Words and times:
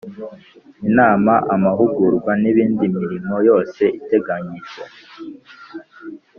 Inama 0.87 1.33
amahugurwa 1.55 2.31
nindi 2.41 2.85
mirimo 2.97 3.35
yose 3.49 3.83
iteganyijwe 3.99 4.83